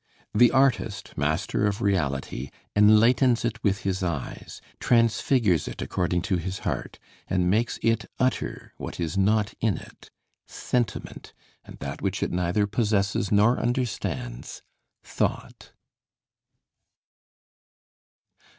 The 0.33 0.49
artist, 0.49 1.15
master 1.15 1.67
of 1.67 1.79
reality, 1.79 2.49
enlightens 2.75 3.45
it 3.45 3.63
with 3.63 3.81
his 3.81 4.01
eyes, 4.01 4.59
transfigures 4.79 5.67
it 5.67 5.79
according 5.79 6.23
to 6.23 6.37
his 6.37 6.61
heart, 6.65 6.97
and 7.27 7.51
makes 7.51 7.77
it 7.83 8.05
utter 8.19 8.73
what 8.77 8.99
is 8.99 9.15
not 9.15 9.53
in 9.61 9.77
it 9.77 10.09
sentiment; 10.47 11.33
and 11.63 11.77
that 11.77 12.01
which 12.01 12.23
it 12.23 12.31
neither 12.31 12.65
possesses 12.65 13.31
nor 13.31 13.59
understands 13.59 14.63
thought. 15.03 15.71